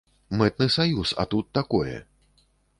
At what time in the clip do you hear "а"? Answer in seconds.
1.21-1.27